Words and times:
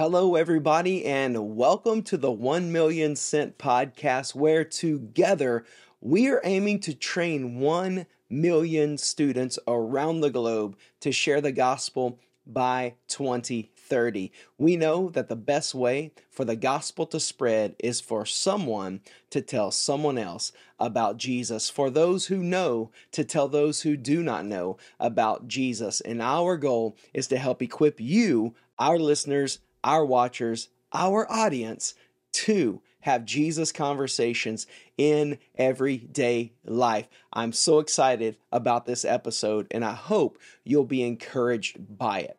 Hello, 0.00 0.34
everybody, 0.34 1.04
and 1.04 1.54
welcome 1.54 2.02
to 2.04 2.16
the 2.16 2.30
1 2.30 2.72
Million 2.72 3.14
Sent 3.14 3.58
Podcast, 3.58 4.34
where 4.34 4.64
together 4.64 5.66
we 6.00 6.26
are 6.30 6.40
aiming 6.42 6.80
to 6.80 6.94
train 6.94 7.60
1 7.60 8.06
million 8.30 8.96
students 8.96 9.58
around 9.68 10.22
the 10.22 10.30
globe 10.30 10.78
to 11.00 11.12
share 11.12 11.42
the 11.42 11.52
gospel 11.52 12.18
by 12.46 12.94
2030. 13.08 14.32
We 14.56 14.78
know 14.78 15.10
that 15.10 15.28
the 15.28 15.36
best 15.36 15.74
way 15.74 16.12
for 16.30 16.46
the 16.46 16.56
gospel 16.56 17.04
to 17.04 17.20
spread 17.20 17.76
is 17.78 18.00
for 18.00 18.24
someone 18.24 19.02
to 19.28 19.42
tell 19.42 19.70
someone 19.70 20.16
else 20.16 20.50
about 20.78 21.18
Jesus, 21.18 21.68
for 21.68 21.90
those 21.90 22.28
who 22.28 22.42
know 22.42 22.90
to 23.12 23.22
tell 23.22 23.48
those 23.48 23.82
who 23.82 23.98
do 23.98 24.22
not 24.22 24.46
know 24.46 24.78
about 24.98 25.46
Jesus. 25.46 26.00
And 26.00 26.22
our 26.22 26.56
goal 26.56 26.96
is 27.12 27.26
to 27.26 27.36
help 27.36 27.60
equip 27.60 28.00
you, 28.00 28.54
our 28.78 28.98
listeners, 28.98 29.58
our 29.84 30.04
watchers, 30.04 30.68
our 30.92 31.30
audience 31.30 31.94
to 32.32 32.80
have 33.00 33.24
Jesus 33.24 33.72
conversations 33.72 34.66
in 34.98 35.38
everyday 35.56 36.52
life. 36.64 37.08
I'm 37.32 37.52
so 37.52 37.78
excited 37.78 38.36
about 38.52 38.86
this 38.86 39.04
episode 39.04 39.66
and 39.70 39.84
I 39.84 39.94
hope 39.94 40.38
you'll 40.64 40.84
be 40.84 41.02
encouraged 41.02 41.78
by 41.96 42.20
it. 42.20 42.36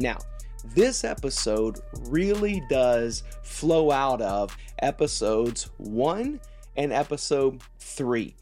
Now, 0.00 0.18
this 0.64 1.04
episode 1.04 1.80
really 2.08 2.62
does 2.68 3.22
flow 3.42 3.90
out 3.90 4.20
of 4.20 4.56
episodes 4.80 5.70
one 5.78 6.40
and 6.76 6.92
episode 6.92 7.60
three. 7.78 8.36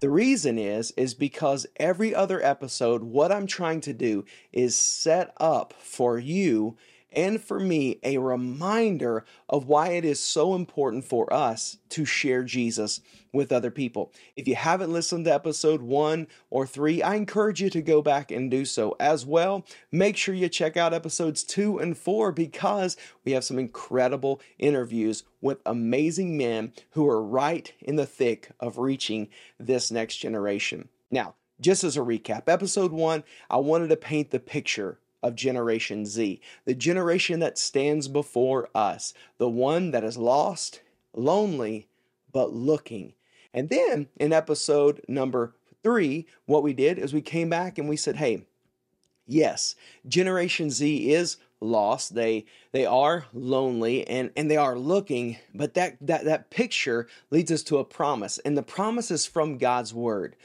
The 0.00 0.10
reason 0.10 0.58
is 0.58 0.90
is 0.92 1.14
because 1.14 1.66
every 1.76 2.14
other 2.14 2.42
episode 2.42 3.02
what 3.02 3.32
I'm 3.32 3.46
trying 3.46 3.80
to 3.82 3.94
do 3.94 4.24
is 4.52 4.76
set 4.76 5.32
up 5.38 5.72
for 5.80 6.18
you 6.18 6.76
and 7.12 7.40
for 7.40 7.58
me 7.58 7.98
a 8.02 8.18
reminder 8.18 9.24
of 9.48 9.66
why 9.66 9.88
it 9.90 10.04
is 10.04 10.20
so 10.20 10.54
important 10.54 11.04
for 11.04 11.32
us 11.32 11.78
to 11.90 12.04
share 12.04 12.42
Jesus 12.42 13.00
with 13.32 13.52
other 13.52 13.70
people. 13.70 14.12
If 14.34 14.48
you 14.48 14.54
haven't 14.54 14.92
listened 14.92 15.26
to 15.26 15.34
episode 15.34 15.82
one 15.82 16.26
or 16.50 16.66
three, 16.66 17.02
I 17.02 17.14
encourage 17.14 17.60
you 17.60 17.70
to 17.70 17.82
go 17.82 18.02
back 18.02 18.30
and 18.30 18.50
do 18.50 18.64
so 18.64 18.96
as 18.98 19.24
well. 19.24 19.64
Make 19.92 20.16
sure 20.16 20.34
you 20.34 20.48
check 20.48 20.76
out 20.76 20.94
episodes 20.94 21.44
two 21.44 21.78
and 21.78 21.96
four 21.96 22.32
because 22.32 22.96
we 23.24 23.32
have 23.32 23.44
some 23.44 23.58
incredible 23.58 24.40
interviews 24.58 25.24
with 25.40 25.60
amazing 25.66 26.36
men 26.36 26.72
who 26.90 27.08
are 27.08 27.22
right 27.22 27.72
in 27.80 27.96
the 27.96 28.06
thick 28.06 28.50
of 28.60 28.78
reaching 28.78 29.28
this 29.58 29.90
next 29.90 30.16
generation. 30.16 30.88
Now, 31.10 31.34
just 31.60 31.84
as 31.84 31.96
a 31.96 32.00
recap, 32.00 32.48
episode 32.48 32.92
one, 32.92 33.24
I 33.48 33.56
wanted 33.58 33.88
to 33.88 33.96
paint 33.96 34.30
the 34.30 34.40
picture 34.40 34.98
of 35.22 35.34
Generation 35.34 36.06
Z, 36.06 36.40
the 36.64 36.74
generation 36.74 37.40
that 37.40 37.58
stands 37.58 38.08
before 38.08 38.68
us, 38.74 39.14
the 39.38 39.48
one 39.48 39.90
that 39.90 40.04
is 40.04 40.16
lost, 40.16 40.80
lonely, 41.14 41.88
but 42.32 42.52
looking. 42.52 43.14
And 43.52 43.68
then 43.68 44.08
in 44.16 44.32
episode 44.32 45.02
number 45.08 45.54
three, 45.82 46.26
what 46.44 46.62
we 46.62 46.72
did 46.72 46.98
is 46.98 47.14
we 47.14 47.22
came 47.22 47.48
back 47.48 47.78
and 47.78 47.88
we 47.88 47.96
said, 47.96 48.16
hey, 48.16 48.44
yes, 49.26 49.74
Generation 50.06 50.70
Z 50.70 51.10
is 51.12 51.38
lost. 51.60 52.14
They 52.14 52.44
they 52.72 52.84
are 52.84 53.24
lonely 53.32 54.06
and 54.06 54.30
and 54.36 54.50
they 54.50 54.58
are 54.58 54.78
looking 54.78 55.38
but 55.54 55.72
that 55.74 55.96
that 56.02 56.24
that 56.26 56.50
picture 56.50 57.08
leads 57.30 57.50
us 57.50 57.62
to 57.64 57.78
a 57.78 57.84
promise. 57.84 58.38
And 58.38 58.56
the 58.56 58.62
promise 58.62 59.10
is 59.10 59.26
from 59.26 59.58
God's 59.58 59.94
word 59.94 60.36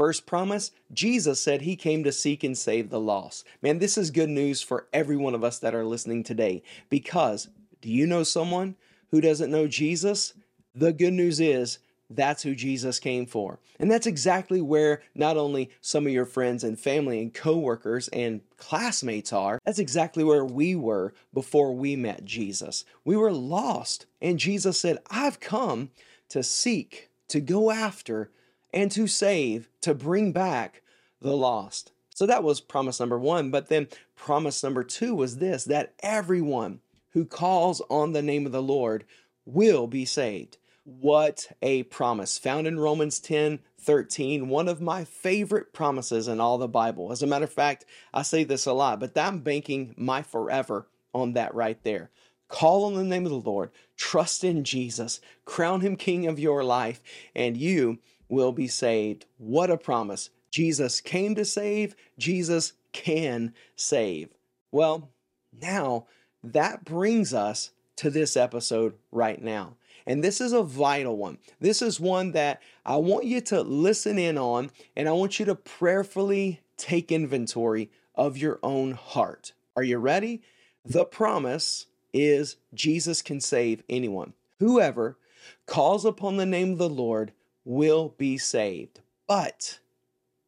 First 0.00 0.24
promise, 0.24 0.70
Jesus 0.94 1.42
said 1.42 1.60
he 1.60 1.76
came 1.76 2.04
to 2.04 2.10
seek 2.10 2.42
and 2.42 2.56
save 2.56 2.88
the 2.88 2.98
lost. 2.98 3.46
Man, 3.60 3.80
this 3.80 3.98
is 3.98 4.10
good 4.10 4.30
news 4.30 4.62
for 4.62 4.86
every 4.94 5.18
one 5.18 5.34
of 5.34 5.44
us 5.44 5.58
that 5.58 5.74
are 5.74 5.84
listening 5.84 6.22
today 6.22 6.62
because 6.88 7.48
do 7.82 7.90
you 7.90 8.06
know 8.06 8.22
someone 8.22 8.76
who 9.10 9.20
doesn't 9.20 9.50
know 9.50 9.66
Jesus? 9.66 10.32
The 10.74 10.94
good 10.94 11.12
news 11.12 11.38
is 11.38 11.80
that's 12.08 12.42
who 12.42 12.54
Jesus 12.54 12.98
came 12.98 13.26
for. 13.26 13.58
And 13.78 13.90
that's 13.90 14.06
exactly 14.06 14.62
where 14.62 15.02
not 15.14 15.36
only 15.36 15.68
some 15.82 16.06
of 16.06 16.14
your 16.14 16.24
friends 16.24 16.64
and 16.64 16.80
family 16.80 17.20
and 17.20 17.34
coworkers 17.34 18.08
and 18.08 18.40
classmates 18.56 19.34
are, 19.34 19.58
that's 19.66 19.78
exactly 19.78 20.24
where 20.24 20.46
we 20.46 20.74
were 20.74 21.12
before 21.34 21.74
we 21.74 21.94
met 21.94 22.24
Jesus. 22.24 22.86
We 23.04 23.18
were 23.18 23.32
lost, 23.32 24.06
and 24.22 24.38
Jesus 24.38 24.78
said, 24.78 24.96
I've 25.10 25.40
come 25.40 25.90
to 26.30 26.42
seek, 26.42 27.10
to 27.28 27.38
go 27.42 27.70
after, 27.70 28.30
and 28.72 28.90
to 28.92 29.06
save, 29.06 29.68
to 29.82 29.94
bring 29.94 30.32
back 30.32 30.82
the 31.20 31.36
lost. 31.36 31.92
So 32.14 32.26
that 32.26 32.44
was 32.44 32.60
promise 32.60 33.00
number 33.00 33.18
one. 33.18 33.50
But 33.50 33.68
then 33.68 33.88
promise 34.16 34.62
number 34.62 34.84
two 34.84 35.14
was 35.14 35.38
this 35.38 35.64
that 35.64 35.94
everyone 36.02 36.80
who 37.10 37.24
calls 37.24 37.80
on 37.88 38.12
the 38.12 38.22
name 38.22 38.46
of 38.46 38.52
the 38.52 38.62
Lord 38.62 39.04
will 39.44 39.86
be 39.86 40.04
saved. 40.04 40.58
What 40.84 41.48
a 41.62 41.84
promise 41.84 42.38
found 42.38 42.66
in 42.66 42.80
Romans 42.80 43.20
10 43.20 43.60
13, 43.80 44.48
one 44.48 44.68
of 44.68 44.80
my 44.80 45.04
favorite 45.04 45.72
promises 45.72 46.28
in 46.28 46.38
all 46.40 46.58
the 46.58 46.68
Bible. 46.68 47.12
As 47.12 47.22
a 47.22 47.26
matter 47.26 47.44
of 47.44 47.52
fact, 47.52 47.86
I 48.12 48.22
say 48.22 48.44
this 48.44 48.66
a 48.66 48.74
lot, 48.74 49.00
but 49.00 49.16
I'm 49.16 49.38
banking 49.38 49.94
my 49.96 50.22
forever 50.22 50.86
on 51.14 51.32
that 51.32 51.54
right 51.54 51.82
there. 51.82 52.10
Call 52.48 52.84
on 52.84 52.94
the 52.94 53.04
name 53.04 53.24
of 53.24 53.30
the 53.30 53.50
Lord, 53.50 53.70
trust 53.96 54.44
in 54.44 54.64
Jesus, 54.64 55.20
crown 55.44 55.80
him 55.80 55.96
king 55.96 56.26
of 56.26 56.38
your 56.38 56.64
life, 56.64 57.00
and 57.34 57.56
you 57.56 57.98
will 58.30 58.52
be 58.52 58.68
saved. 58.68 59.26
What 59.36 59.70
a 59.70 59.76
promise. 59.76 60.30
Jesus 60.50 61.00
came 61.00 61.34
to 61.34 61.44
save, 61.44 61.94
Jesus 62.18 62.72
can 62.92 63.54
save. 63.76 64.30
Well, 64.72 65.10
now 65.52 66.06
that 66.42 66.84
brings 66.84 67.34
us 67.34 67.70
to 67.96 68.10
this 68.10 68.36
episode 68.36 68.94
right 69.12 69.42
now. 69.42 69.76
And 70.06 70.24
this 70.24 70.40
is 70.40 70.52
a 70.52 70.62
vital 70.62 71.16
one. 71.16 71.38
This 71.60 71.82
is 71.82 72.00
one 72.00 72.32
that 72.32 72.62
I 72.86 72.96
want 72.96 73.26
you 73.26 73.40
to 73.42 73.60
listen 73.60 74.18
in 74.18 74.38
on, 74.38 74.70
and 74.96 75.08
I 75.08 75.12
want 75.12 75.38
you 75.38 75.44
to 75.46 75.54
prayerfully 75.54 76.62
take 76.78 77.12
inventory 77.12 77.90
of 78.14 78.38
your 78.38 78.58
own 78.62 78.92
heart. 78.92 79.52
Are 79.76 79.82
you 79.82 79.98
ready? 79.98 80.42
The 80.84 81.04
promise 81.04 81.86
is 82.12 82.56
Jesus 82.72 83.22
can 83.22 83.40
save 83.40 83.82
anyone. 83.88 84.32
Whoever 84.58 85.18
calls 85.66 86.04
upon 86.04 86.38
the 86.38 86.46
name 86.46 86.72
of 86.72 86.78
the 86.78 86.88
Lord 86.88 87.32
will 87.64 88.14
be 88.18 88.38
saved. 88.38 89.00
But 89.26 89.78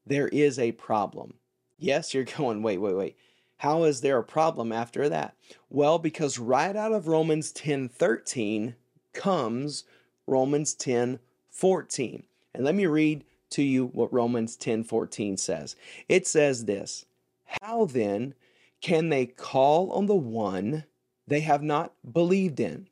there 0.07 0.29
is 0.29 0.59
a 0.59 0.73
problem. 0.73 1.35
Yes, 1.79 2.15
you're 2.15 2.25
going, 2.39 2.63
wait, 2.63 2.79
wait, 2.79 2.97
wait. 2.97 3.17
How 3.59 3.85
is 3.85 4.01
there 4.01 4.19
a 4.19 4.25
problem 4.25 4.73
after 4.73 5.09
that? 5.09 5.37
Well, 5.71 5.99
because 5.99 6.39
right 6.39 6.75
out 6.75 6.93
of 6.93 7.07
Romans 7.07 7.53
10 7.53 7.89
13 7.89 8.75
comes 9.13 9.85
Romans 10.27 10.75
10 10.75 11.21
14. 11.51 12.25
And 12.55 12.65
let 12.65 12.75
me 12.75 12.87
read 12.87 13.25
to 13.51 13.63
you 13.63 13.87
what 13.87 14.13
Romans 14.13 14.57
10 14.57 14.83
14 14.83 15.37
says. 15.37 15.77
It 16.09 16.27
says 16.27 16.65
this 16.65 17.07
How 17.45 17.85
then 17.85 18.35
can 18.81 19.11
they 19.11 19.27
call 19.27 19.93
on 19.93 20.07
the 20.07 20.15
one 20.17 20.85
they 21.29 21.41
have 21.41 21.63
not 21.63 21.93
believed 22.13 22.59
in? 22.59 22.89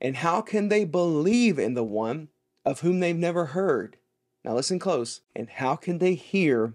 And 0.00 0.16
how 0.16 0.40
can 0.40 0.68
they 0.68 0.84
believe 0.84 1.58
in 1.58 1.74
the 1.74 1.84
one 1.84 2.28
of 2.66 2.80
whom 2.80 2.98
they've 2.98 3.16
never 3.16 3.46
heard. 3.46 3.96
Now 4.44 4.54
listen 4.54 4.78
close. 4.80 5.20
And 5.34 5.48
how 5.48 5.76
can 5.76 5.98
they 5.98 6.14
hear 6.14 6.74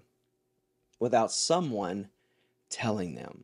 without 1.00 1.32
someone 1.32 2.08
telling 2.70 3.16
them? 3.16 3.44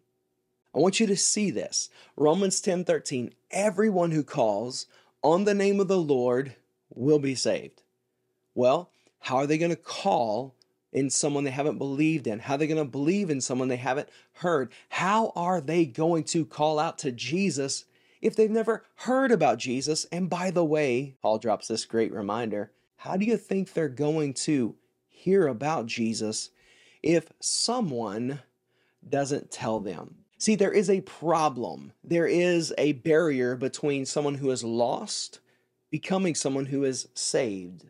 I 0.73 0.79
want 0.79 0.99
you 0.99 1.07
to 1.07 1.17
see 1.17 1.51
this. 1.51 1.89
Romans 2.15 2.61
10 2.61 2.85
13. 2.85 3.33
Everyone 3.51 4.11
who 4.11 4.23
calls 4.23 4.87
on 5.21 5.43
the 5.43 5.53
name 5.53 5.79
of 5.79 5.89
the 5.89 5.97
Lord 5.97 6.55
will 6.89 7.19
be 7.19 7.35
saved. 7.35 7.83
Well, 8.55 8.89
how 9.19 9.37
are 9.37 9.47
they 9.47 9.57
going 9.57 9.71
to 9.71 9.75
call 9.75 10.55
in 10.93 11.09
someone 11.09 11.43
they 11.43 11.51
haven't 11.51 11.77
believed 11.77 12.27
in? 12.27 12.39
How 12.39 12.55
are 12.55 12.57
they 12.57 12.67
going 12.67 12.83
to 12.83 12.89
believe 12.89 13.29
in 13.29 13.41
someone 13.41 13.67
they 13.67 13.75
haven't 13.75 14.09
heard? 14.33 14.71
How 14.89 15.33
are 15.35 15.59
they 15.59 15.85
going 15.85 16.23
to 16.25 16.45
call 16.45 16.79
out 16.79 16.97
to 16.99 17.11
Jesus 17.11 17.85
if 18.21 18.35
they've 18.35 18.49
never 18.49 18.85
heard 18.95 19.31
about 19.31 19.59
Jesus. 19.59 20.05
And 20.11 20.29
by 20.29 20.51
the 20.51 20.65
way, 20.65 21.15
Paul 21.21 21.39
drops 21.39 21.67
this 21.67 21.85
great 21.85 22.13
reminder 22.13 22.71
how 22.97 23.15
do 23.15 23.25
you 23.25 23.37
think 23.37 23.73
they're 23.73 23.89
going 23.89 24.33
to 24.33 24.75
hear 25.07 25.47
about 25.47 25.85
Jesus 25.85 26.49
if 27.03 27.31
someone 27.39 28.39
doesn't 29.07 29.51
tell 29.51 29.79
them? 29.79 30.15
See, 30.39 30.55
there 30.55 30.71
is 30.71 30.89
a 30.89 31.01
problem. 31.01 31.93
There 32.03 32.27
is 32.27 32.73
a 32.77 32.93
barrier 32.93 33.55
between 33.55 34.05
someone 34.05 34.35
who 34.35 34.51
is 34.51 34.63
lost 34.63 35.39
becoming 35.89 36.35
someone 36.35 36.65
who 36.65 36.83
is 36.83 37.07
saved, 37.13 37.85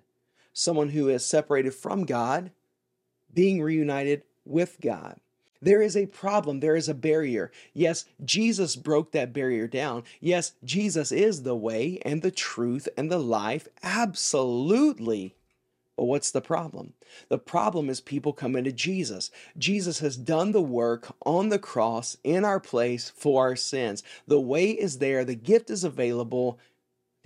someone 0.53 0.89
who 0.89 1.09
is 1.09 1.25
separated 1.25 1.74
from 1.74 2.06
God, 2.06 2.51
being 3.33 3.62
reunited 3.62 4.24
with 4.45 4.77
God. 4.81 5.19
There 5.67 5.81
is 5.81 5.97
a 5.97 6.05
problem. 6.05 6.61
There 6.61 6.77
is 6.77 6.87
a 6.87 6.93
barrier. 6.93 7.51
Yes, 7.73 8.05
Jesus 8.23 8.77
broke 8.77 9.11
that 9.11 9.33
barrier 9.33 9.67
down. 9.67 10.03
Yes, 10.21 10.53
Jesus 10.63 11.11
is 11.11 11.43
the 11.43 11.57
way 11.57 11.99
and 12.05 12.21
the 12.21 12.31
truth 12.31 12.87
and 12.95 13.11
the 13.11 13.19
life. 13.19 13.67
Absolutely. 13.83 15.35
But 15.97 16.05
what's 16.05 16.31
the 16.31 16.39
problem? 16.39 16.93
The 17.27 17.37
problem 17.37 17.89
is 17.89 17.99
people 17.99 18.31
coming 18.31 18.63
to 18.63 18.71
Jesus. 18.71 19.29
Jesus 19.57 19.99
has 19.99 20.15
done 20.15 20.53
the 20.53 20.61
work 20.61 21.13
on 21.25 21.49
the 21.49 21.59
cross 21.59 22.15
in 22.23 22.45
our 22.45 22.61
place 22.61 23.09
for 23.13 23.43
our 23.45 23.57
sins. 23.57 24.03
The 24.25 24.39
way 24.39 24.71
is 24.71 24.99
there, 24.99 25.25
the 25.25 25.35
gift 25.35 25.69
is 25.69 25.83
available. 25.83 26.59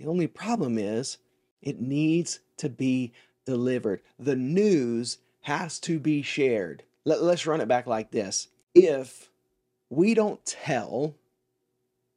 The 0.00 0.08
only 0.08 0.26
problem 0.26 0.78
is 0.78 1.18
it 1.60 1.80
needs 1.80 2.40
to 2.56 2.68
be 2.68 3.12
delivered. 3.46 4.00
The 4.18 4.34
news 4.34 5.18
has 5.42 5.78
to 5.78 6.00
be 6.00 6.22
shared. 6.22 6.82
Let, 7.04 7.20
us 7.20 7.46
run 7.46 7.60
it 7.60 7.68
back 7.68 7.86
like 7.86 8.10
this. 8.10 8.48
If 8.74 9.30
we 9.90 10.14
don't 10.14 10.44
tell, 10.44 11.14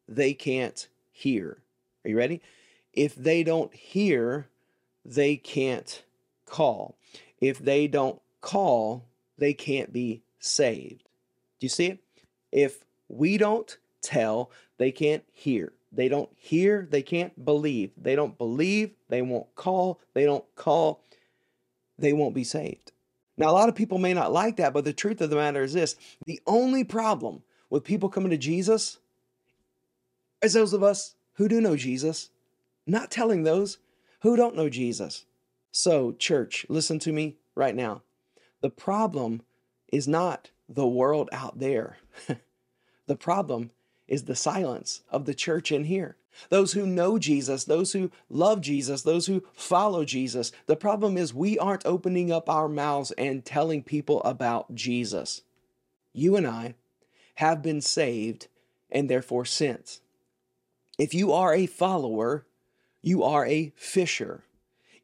they 0.07 0.33
can't 0.33 0.87
hear. 1.11 1.57
Are 2.03 2.09
you 2.09 2.17
ready? 2.17 2.41
If 2.93 3.15
they 3.15 3.43
don't 3.43 3.73
hear, 3.73 4.47
they 5.03 5.37
can't 5.37 6.03
call. 6.45 6.97
If 7.41 7.59
they 7.59 7.87
don't 7.87 8.21
call, 8.41 9.05
they 9.37 9.53
can't 9.53 9.91
be 9.91 10.21
saved. 10.39 11.09
Do 11.59 11.65
you 11.65 11.69
see 11.69 11.87
it? 11.87 11.99
If 12.51 12.85
we 13.09 13.37
don't 13.37 13.77
tell, 14.01 14.51
they 14.77 14.91
can't 14.91 15.23
hear. 15.33 15.73
They 15.91 16.09
don't 16.09 16.29
hear, 16.35 16.87
they 16.89 17.01
can't 17.01 17.43
believe. 17.43 17.91
They 17.97 18.15
don't 18.15 18.37
believe, 18.37 18.91
they 19.09 19.21
won't 19.21 19.53
call. 19.55 19.99
They 20.13 20.25
don't 20.25 20.43
call, 20.55 21.01
they 21.97 22.13
won't 22.13 22.35
be 22.35 22.43
saved. 22.43 22.91
Now, 23.37 23.49
a 23.49 23.51
lot 23.51 23.69
of 23.69 23.75
people 23.75 23.97
may 23.97 24.13
not 24.13 24.31
like 24.31 24.57
that, 24.57 24.73
but 24.73 24.85
the 24.85 24.93
truth 24.93 25.19
of 25.21 25.29
the 25.29 25.35
matter 25.35 25.63
is 25.63 25.73
this 25.73 25.95
the 26.25 26.41
only 26.47 26.83
problem 26.83 27.43
with 27.69 27.83
people 27.83 28.09
coming 28.09 28.29
to 28.31 28.37
Jesus 28.37 28.99
is 30.41 30.53
those 30.53 30.73
of 30.73 30.83
us 30.83 31.15
who 31.33 31.47
do 31.47 31.59
know 31.59 31.75
Jesus, 31.75 32.29
not 32.85 33.11
telling 33.11 33.43
those 33.43 33.79
who 34.21 34.35
don't 34.35 34.55
know 34.55 34.69
Jesus. 34.69 35.25
So, 35.71 36.13
church, 36.13 36.65
listen 36.69 36.99
to 36.99 37.11
me 37.11 37.35
right 37.55 37.75
now. 37.75 38.03
The 38.61 38.69
problem 38.69 39.41
is 39.91 40.07
not 40.07 40.51
the 40.69 40.87
world 40.87 41.29
out 41.31 41.59
there. 41.59 41.97
the 43.07 43.15
problem 43.15 43.71
is 44.07 44.23
the 44.23 44.35
silence 44.35 45.01
of 45.11 45.25
the 45.25 45.33
church 45.33 45.71
in 45.71 45.83
here. 45.85 46.15
Those 46.49 46.73
who 46.73 46.85
know 46.85 47.17
Jesus, 47.17 47.63
those 47.63 47.93
who 47.93 48.11
love 48.29 48.61
Jesus, 48.61 49.01
those 49.01 49.27
who 49.27 49.43
follow 49.53 50.05
Jesus. 50.05 50.51
The 50.67 50.75
problem 50.75 51.17
is 51.17 51.33
we 51.33 51.57
aren't 51.57 51.85
opening 51.85 52.31
up 52.31 52.49
our 52.49 52.67
mouths 52.67 53.11
and 53.11 53.45
telling 53.45 53.83
people 53.83 54.21
about 54.23 54.75
Jesus. 54.75 55.41
You 56.13 56.35
and 56.35 56.47
I 56.47 56.75
have 57.35 57.61
been 57.61 57.81
saved 57.81 58.47
and 58.89 59.09
therefore 59.09 59.45
sent. 59.45 59.99
If 60.97 61.13
you 61.13 61.31
are 61.33 61.53
a 61.53 61.65
follower, 61.65 62.45
you 63.01 63.23
are 63.23 63.45
a 63.45 63.73
fisher. 63.75 64.43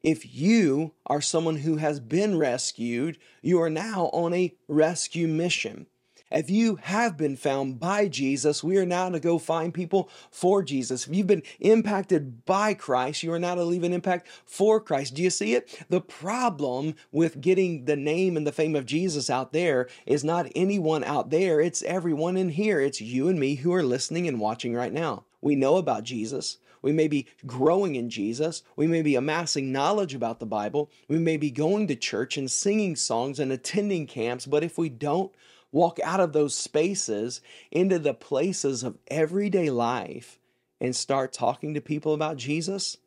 If 0.02 0.34
you 0.34 0.94
are 1.06 1.20
someone 1.20 1.56
who 1.58 1.76
has 1.76 2.00
been 2.00 2.36
rescued, 2.36 3.18
you 3.42 3.60
are 3.60 3.70
now 3.70 4.10
on 4.12 4.34
a 4.34 4.54
rescue 4.66 5.28
mission. 5.28 5.86
If 6.32 6.48
you 6.48 6.76
have 6.76 7.18
been 7.18 7.36
found 7.36 7.78
by 7.78 8.08
Jesus, 8.08 8.64
we 8.64 8.78
are 8.78 8.86
now 8.86 9.10
to 9.10 9.20
go 9.20 9.38
find 9.38 9.74
people 9.74 10.08
for 10.30 10.62
Jesus. 10.62 11.06
If 11.06 11.14
you've 11.14 11.26
been 11.26 11.42
impacted 11.60 12.46
by 12.46 12.72
Christ, 12.72 13.22
you 13.22 13.30
are 13.34 13.38
now 13.38 13.54
to 13.54 13.64
leave 13.64 13.82
an 13.82 13.92
impact 13.92 14.26
for 14.46 14.80
Christ. 14.80 15.14
Do 15.14 15.22
you 15.22 15.28
see 15.28 15.54
it? 15.54 15.84
The 15.90 16.00
problem 16.00 16.94
with 17.10 17.42
getting 17.42 17.84
the 17.84 17.96
name 17.96 18.38
and 18.38 18.46
the 18.46 18.52
fame 18.52 18.74
of 18.74 18.86
Jesus 18.86 19.28
out 19.28 19.52
there 19.52 19.90
is 20.06 20.24
not 20.24 20.50
anyone 20.56 21.04
out 21.04 21.28
there, 21.28 21.60
it's 21.60 21.82
everyone 21.82 22.38
in 22.38 22.48
here. 22.48 22.80
It's 22.80 23.02
you 23.02 23.28
and 23.28 23.38
me 23.38 23.56
who 23.56 23.74
are 23.74 23.82
listening 23.82 24.26
and 24.26 24.40
watching 24.40 24.74
right 24.74 24.92
now. 24.92 25.24
We 25.42 25.54
know 25.54 25.76
about 25.76 26.04
Jesus. 26.04 26.56
We 26.80 26.92
may 26.92 27.08
be 27.08 27.26
growing 27.46 27.94
in 27.94 28.08
Jesus. 28.08 28.62
We 28.74 28.86
may 28.86 29.02
be 29.02 29.16
amassing 29.16 29.70
knowledge 29.70 30.14
about 30.14 30.40
the 30.40 30.46
Bible. 30.46 30.90
We 31.08 31.18
may 31.18 31.36
be 31.36 31.50
going 31.50 31.88
to 31.88 31.94
church 31.94 32.38
and 32.38 32.50
singing 32.50 32.96
songs 32.96 33.38
and 33.38 33.52
attending 33.52 34.06
camps. 34.06 34.46
But 34.46 34.64
if 34.64 34.78
we 34.78 34.88
don't 34.88 35.30
walk 35.72 35.98
out 36.04 36.20
of 36.20 36.32
those 36.32 36.54
spaces 36.54 37.40
into 37.70 37.98
the 37.98 38.14
places 38.14 38.82
of 38.82 38.98
everyday 39.08 39.70
life 39.70 40.38
and 40.80 40.94
start 40.94 41.32
talking 41.32 41.74
to 41.74 41.80
people 41.80 42.14
about 42.14 42.36
Jesus, 42.36 42.98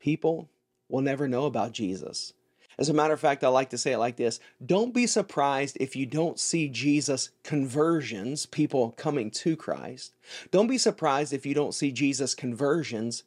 people 0.00 0.48
will 0.88 1.02
never 1.02 1.28
know 1.28 1.44
about 1.46 1.72
Jesus. 1.72 2.32
As 2.78 2.88
a 2.88 2.94
matter 2.94 3.12
of 3.12 3.20
fact, 3.20 3.42
I 3.42 3.48
like 3.48 3.70
to 3.70 3.78
say 3.78 3.92
it 3.92 3.98
like 3.98 4.16
this 4.16 4.40
Don't 4.64 4.94
be 4.94 5.06
surprised 5.06 5.76
if 5.80 5.96
you 5.96 6.06
don't 6.06 6.38
see 6.38 6.68
Jesus 6.68 7.30
conversions, 7.42 8.46
people 8.46 8.92
coming 8.92 9.30
to 9.32 9.56
Christ. 9.56 10.14
Don't 10.50 10.68
be 10.68 10.78
surprised 10.78 11.32
if 11.32 11.44
you 11.44 11.54
don't 11.54 11.74
see 11.74 11.92
Jesus 11.92 12.34
conversions 12.34 13.24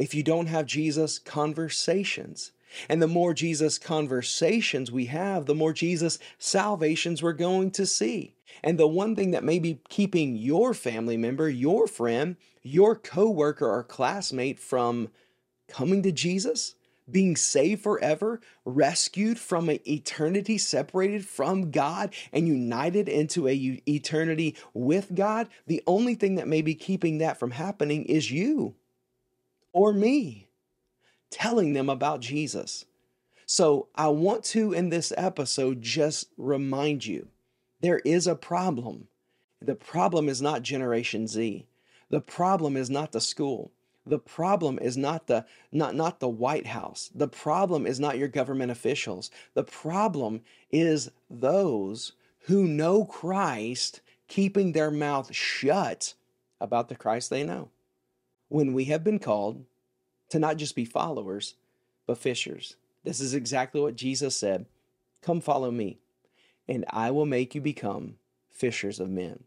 if 0.00 0.14
you 0.14 0.22
don't 0.22 0.46
have 0.46 0.64
Jesus 0.64 1.18
conversations. 1.18 2.52
And 2.88 3.00
the 3.00 3.08
more 3.08 3.34
Jesus 3.34 3.78
conversations 3.78 4.90
we 4.90 5.06
have, 5.06 5.46
the 5.46 5.54
more 5.54 5.72
Jesus 5.72 6.18
salvations 6.38 7.22
we're 7.22 7.32
going 7.32 7.70
to 7.72 7.86
see. 7.86 8.34
And 8.62 8.78
the 8.78 8.86
one 8.86 9.16
thing 9.16 9.30
that 9.30 9.44
may 9.44 9.58
be 9.58 9.80
keeping 9.88 10.36
your 10.36 10.74
family 10.74 11.16
member, 11.16 11.48
your 11.48 11.86
friend, 11.86 12.36
your 12.62 12.94
coworker 12.94 13.66
or 13.66 13.82
classmate 13.82 14.58
from 14.58 15.08
coming 15.68 16.02
to 16.02 16.12
Jesus 16.12 16.74
being 17.10 17.36
saved 17.36 17.82
forever, 17.82 18.40
rescued 18.64 19.38
from 19.38 19.68
an 19.68 19.80
eternity 19.88 20.58
separated 20.58 21.26
from 21.26 21.70
God 21.70 22.14
and 22.32 22.46
united 22.46 23.08
into 23.08 23.48
a 23.48 23.54
eternity 23.88 24.56
with 24.74 25.14
God, 25.14 25.48
the 25.66 25.82
only 25.86 26.14
thing 26.14 26.36
that 26.36 26.48
may 26.48 26.62
be 26.62 26.74
keeping 26.74 27.18
that 27.18 27.38
from 27.38 27.50
happening 27.50 28.04
is 28.04 28.30
you 28.30 28.74
or 29.72 29.92
me 29.92 30.49
telling 31.30 31.72
them 31.72 31.88
about 31.88 32.20
Jesus. 32.20 32.84
So 33.46 33.88
I 33.94 34.08
want 34.08 34.44
to, 34.44 34.72
in 34.72 34.90
this 34.90 35.12
episode, 35.16 35.82
just 35.82 36.28
remind 36.36 37.04
you 37.04 37.28
there 37.80 38.00
is 38.04 38.26
a 38.26 38.34
problem. 38.34 39.08
The 39.60 39.74
problem 39.74 40.28
is 40.28 40.40
not 40.40 40.62
Generation 40.62 41.26
Z. 41.26 41.66
The 42.10 42.20
problem 42.20 42.76
is 42.76 42.90
not 42.90 43.12
the 43.12 43.20
school. 43.20 43.72
The 44.06 44.18
problem 44.18 44.78
is 44.80 44.96
not 44.96 45.26
the 45.26 45.46
not 45.70 45.94
not 45.94 46.20
the 46.20 46.28
White 46.28 46.66
House. 46.66 47.10
The 47.14 47.28
problem 47.28 47.86
is 47.86 48.00
not 48.00 48.18
your 48.18 48.28
government 48.28 48.70
officials. 48.70 49.30
The 49.54 49.64
problem 49.64 50.40
is 50.70 51.10
those 51.28 52.12
who 52.46 52.66
know 52.66 53.04
Christ 53.04 54.00
keeping 54.26 54.72
their 54.72 54.90
mouth 54.90 55.34
shut 55.34 56.14
about 56.60 56.88
the 56.88 56.96
Christ 56.96 57.30
they 57.30 57.44
know. 57.44 57.70
When 58.48 58.72
we 58.72 58.86
have 58.86 59.04
been 59.04 59.18
called 59.18 59.64
to 60.30 60.38
not 60.38 60.56
just 60.56 60.74
be 60.74 60.84
followers, 60.84 61.54
but 62.06 62.18
fishers. 62.18 62.76
This 63.04 63.20
is 63.20 63.34
exactly 63.34 63.80
what 63.80 63.96
Jesus 63.96 64.36
said. 64.36 64.66
Come 65.22 65.40
follow 65.40 65.70
me, 65.70 65.98
and 66.68 66.84
I 66.90 67.10
will 67.10 67.26
make 67.26 67.54
you 67.54 67.60
become 67.60 68.16
fishers 68.50 68.98
of 69.00 69.10
men. 69.10 69.44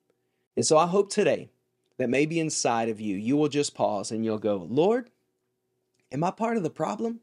And 0.56 0.66
so 0.66 0.78
I 0.78 0.88
hope 0.88 1.10
today 1.10 1.50
that 1.98 2.10
maybe 2.10 2.40
inside 2.40 2.90
of 2.90 3.00
you, 3.00 3.16
you 3.16 3.38
will 3.38 3.50
just 3.50 3.76
pause 3.76 4.12
and 4.12 4.24
you'll 4.26 4.40
go, 4.40 4.68
Lord, 4.70 5.10
am 6.12 6.24
I 6.24 6.32
part 6.32 6.58
of 6.58 6.64
the 6.64 6.70
problem 6.70 7.20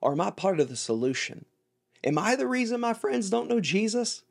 or 0.00 0.12
am 0.12 0.20
I 0.20 0.30
part 0.30 0.60
of 0.60 0.68
the 0.68 0.76
solution? 0.76 1.44
Am 2.04 2.18
I 2.18 2.36
the 2.36 2.46
reason 2.46 2.80
my 2.80 2.94
friends 2.94 3.30
don't 3.30 3.48
know 3.48 3.60
Jesus? 3.60 4.22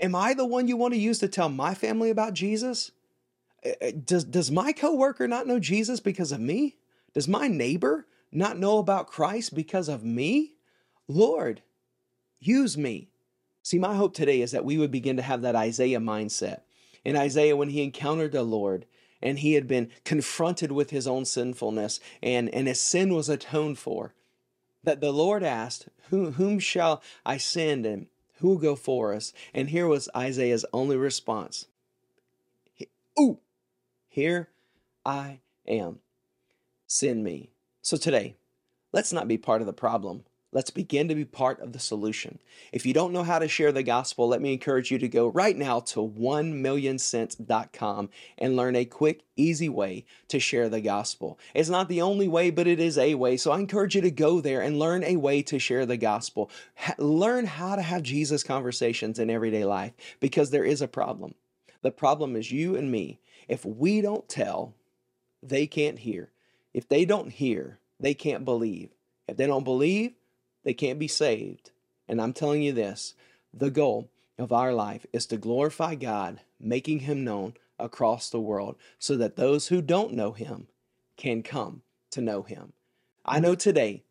Am 0.00 0.14
I 0.14 0.34
the 0.34 0.46
one 0.46 0.68
you 0.68 0.76
want 0.76 0.94
to 0.94 1.00
use 1.00 1.18
to 1.20 1.28
tell 1.28 1.48
my 1.48 1.74
family 1.74 2.10
about 2.10 2.34
Jesus? 2.34 2.90
Uh, 3.64 3.70
uh, 3.80 3.92
does, 4.04 4.24
does 4.24 4.50
my 4.50 4.72
coworker 4.72 5.28
not 5.28 5.46
know 5.46 5.60
Jesus 5.60 6.00
because 6.00 6.32
of 6.32 6.40
me? 6.40 6.76
Does 7.14 7.28
my 7.28 7.48
neighbor 7.48 8.06
not 8.30 8.58
know 8.58 8.78
about 8.78 9.08
Christ 9.08 9.54
because 9.54 9.88
of 9.88 10.04
me? 10.04 10.54
Lord, 11.08 11.62
use 12.40 12.76
me. 12.76 13.08
See, 13.62 13.78
my 13.78 13.94
hope 13.94 14.14
today 14.14 14.40
is 14.40 14.50
that 14.52 14.64
we 14.64 14.78
would 14.78 14.90
begin 14.90 15.16
to 15.16 15.22
have 15.22 15.42
that 15.42 15.54
Isaiah 15.54 16.00
mindset. 16.00 16.62
In 17.04 17.16
Isaiah, 17.16 17.56
when 17.56 17.70
he 17.70 17.82
encountered 17.82 18.32
the 18.32 18.42
Lord, 18.42 18.86
and 19.22 19.38
he 19.38 19.54
had 19.54 19.68
been 19.68 19.90
confronted 20.04 20.72
with 20.72 20.90
his 20.90 21.06
own 21.06 21.24
sinfulness 21.24 22.00
and, 22.22 22.52
and 22.52 22.66
his 22.66 22.80
sin 22.80 23.14
was 23.14 23.28
atoned 23.28 23.78
for. 23.78 24.14
That 24.82 25.00
the 25.00 25.12
Lord 25.12 25.44
asked, 25.44 25.88
Who, 26.10 26.32
Whom 26.32 26.58
shall 26.58 27.00
I 27.24 27.36
send 27.36 27.86
and 27.86 28.08
who 28.38 28.48
will 28.48 28.58
go 28.58 28.74
for 28.74 29.14
us? 29.14 29.32
And 29.54 29.70
here 29.70 29.86
was 29.86 30.08
Isaiah's 30.16 30.64
only 30.72 30.96
response 30.96 31.66
Ooh, 33.20 33.38
here 34.08 34.48
I 35.04 35.40
am. 35.68 36.00
Send 36.94 37.24
me. 37.24 37.48
So 37.80 37.96
today, 37.96 38.36
let's 38.92 39.14
not 39.14 39.26
be 39.26 39.38
part 39.38 39.62
of 39.62 39.66
the 39.66 39.72
problem. 39.72 40.24
Let's 40.52 40.68
begin 40.68 41.08
to 41.08 41.14
be 41.14 41.24
part 41.24 41.58
of 41.60 41.72
the 41.72 41.78
solution. 41.78 42.38
If 42.70 42.84
you 42.84 42.92
don't 42.92 43.14
know 43.14 43.22
how 43.22 43.38
to 43.38 43.48
share 43.48 43.72
the 43.72 43.82
gospel, 43.82 44.28
let 44.28 44.42
me 44.42 44.52
encourage 44.52 44.90
you 44.90 44.98
to 44.98 45.08
go 45.08 45.28
right 45.28 45.56
now 45.56 45.80
to 45.80 46.00
1millionsent.com 46.00 48.10
and 48.36 48.56
learn 48.56 48.76
a 48.76 48.84
quick, 48.84 49.22
easy 49.36 49.70
way 49.70 50.04
to 50.28 50.38
share 50.38 50.68
the 50.68 50.82
gospel. 50.82 51.38
It's 51.54 51.70
not 51.70 51.88
the 51.88 52.02
only 52.02 52.28
way, 52.28 52.50
but 52.50 52.66
it 52.66 52.78
is 52.78 52.98
a 52.98 53.14
way. 53.14 53.38
So 53.38 53.52
I 53.52 53.58
encourage 53.58 53.94
you 53.94 54.02
to 54.02 54.10
go 54.10 54.42
there 54.42 54.60
and 54.60 54.78
learn 54.78 55.02
a 55.02 55.16
way 55.16 55.40
to 55.44 55.58
share 55.58 55.86
the 55.86 55.96
gospel. 55.96 56.50
Ha- 56.74 56.96
learn 56.98 57.46
how 57.46 57.74
to 57.74 57.80
have 57.80 58.02
Jesus 58.02 58.42
conversations 58.42 59.18
in 59.18 59.30
everyday 59.30 59.64
life 59.64 59.94
because 60.20 60.50
there 60.50 60.64
is 60.64 60.82
a 60.82 60.88
problem. 60.88 61.36
The 61.80 61.90
problem 61.90 62.36
is 62.36 62.52
you 62.52 62.76
and 62.76 62.92
me. 62.92 63.18
If 63.48 63.64
we 63.64 64.02
don't 64.02 64.28
tell, 64.28 64.74
they 65.42 65.66
can't 65.66 66.00
hear. 66.00 66.31
If 66.74 66.88
they 66.88 67.04
don't 67.04 67.30
hear, 67.30 67.78
they 68.00 68.14
can't 68.14 68.44
believe. 68.44 68.90
If 69.28 69.36
they 69.36 69.46
don't 69.46 69.64
believe, 69.64 70.12
they 70.64 70.74
can't 70.74 70.98
be 70.98 71.08
saved. 71.08 71.70
And 72.08 72.20
I'm 72.20 72.32
telling 72.32 72.62
you 72.62 72.72
this 72.72 73.14
the 73.54 73.70
goal 73.70 74.08
of 74.38 74.52
our 74.52 74.72
life 74.72 75.06
is 75.12 75.26
to 75.26 75.36
glorify 75.36 75.94
God, 75.94 76.40
making 76.58 77.00
Him 77.00 77.24
known 77.24 77.54
across 77.78 78.30
the 78.30 78.40
world 78.40 78.76
so 78.98 79.16
that 79.16 79.36
those 79.36 79.68
who 79.68 79.82
don't 79.82 80.14
know 80.14 80.32
Him 80.32 80.68
can 81.16 81.42
come 81.42 81.82
to 82.10 82.20
know 82.20 82.42
Him. 82.42 82.72
I 83.24 83.40
know 83.40 83.54
today, 83.54 84.02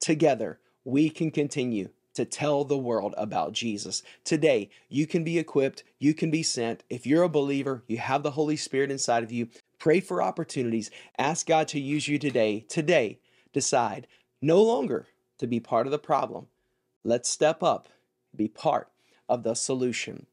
together, 0.00 0.58
we 0.84 1.10
can 1.10 1.30
continue 1.30 1.90
to 2.14 2.24
tell 2.24 2.64
the 2.64 2.76
world 2.76 3.14
about 3.16 3.52
Jesus. 3.52 4.02
Today, 4.24 4.70
you 4.88 5.06
can 5.06 5.22
be 5.22 5.38
equipped, 5.38 5.84
you 5.98 6.14
can 6.14 6.30
be 6.30 6.42
sent. 6.42 6.82
If 6.90 7.06
you're 7.06 7.22
a 7.22 7.28
believer, 7.28 7.84
you 7.86 7.98
have 7.98 8.22
the 8.22 8.32
Holy 8.32 8.56
Spirit 8.56 8.90
inside 8.90 9.22
of 9.22 9.30
you. 9.30 9.48
Pray 9.78 10.00
for 10.00 10.22
opportunities. 10.22 10.90
Ask 11.18 11.46
God 11.46 11.68
to 11.68 11.80
use 11.80 12.08
you 12.08 12.18
today. 12.18 12.64
Today, 12.68 13.20
decide 13.52 14.06
no 14.42 14.62
longer 14.62 15.06
to 15.38 15.46
be 15.46 15.60
part 15.60 15.86
of 15.86 15.92
the 15.92 15.98
problem. 15.98 16.46
Let's 17.04 17.28
step 17.28 17.62
up, 17.62 17.88
be 18.34 18.48
part 18.48 18.88
of 19.28 19.42
the 19.42 19.54
solution. 19.54 20.26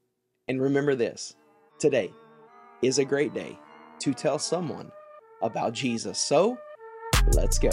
And 0.48 0.60
remember 0.60 0.94
this 0.94 1.36
today 1.78 2.12
is 2.82 2.98
a 2.98 3.04
great 3.04 3.34
day 3.34 3.58
to 4.00 4.12
tell 4.12 4.38
someone 4.38 4.90
about 5.42 5.72
Jesus. 5.72 6.18
So 6.18 6.58
let's 7.32 7.58
go. 7.58 7.70